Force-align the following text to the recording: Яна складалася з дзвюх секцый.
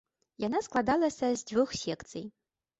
Яна 0.43 0.61
складалася 0.67 1.31
з 1.37 1.47
дзвюх 1.53 1.79
секцый. 1.85 2.29